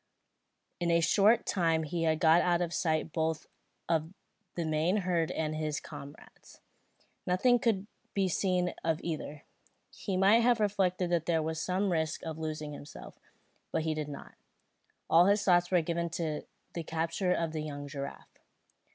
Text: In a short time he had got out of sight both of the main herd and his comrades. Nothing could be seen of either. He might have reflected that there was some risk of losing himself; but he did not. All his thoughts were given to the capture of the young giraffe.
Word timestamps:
In 0.79 0.89
a 0.89 0.99
short 0.99 1.45
time 1.45 1.83
he 1.83 2.05
had 2.05 2.19
got 2.19 2.41
out 2.41 2.59
of 2.59 2.73
sight 2.73 3.11
both 3.13 3.45
of 3.87 4.11
the 4.55 4.65
main 4.65 4.97
herd 5.05 5.29
and 5.29 5.53
his 5.55 5.79
comrades. 5.79 6.59
Nothing 7.27 7.59
could 7.59 7.85
be 8.15 8.27
seen 8.27 8.73
of 8.83 8.99
either. 9.03 9.43
He 9.95 10.17
might 10.17 10.39
have 10.41 10.59
reflected 10.59 11.11
that 11.11 11.27
there 11.27 11.43
was 11.43 11.61
some 11.61 11.91
risk 11.91 12.23
of 12.23 12.39
losing 12.39 12.73
himself; 12.73 13.19
but 13.71 13.83
he 13.83 13.93
did 13.93 14.09
not. 14.09 14.33
All 15.07 15.27
his 15.27 15.43
thoughts 15.43 15.69
were 15.69 15.81
given 15.83 16.09
to 16.17 16.47
the 16.73 16.81
capture 16.81 17.31
of 17.31 17.51
the 17.51 17.61
young 17.61 17.87
giraffe. 17.87 18.39